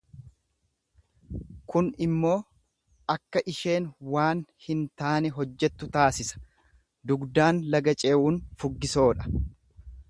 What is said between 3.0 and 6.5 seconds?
akka isheen waan hin taane hojjettu taasisa,